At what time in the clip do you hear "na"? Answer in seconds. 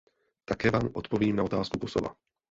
1.35-1.43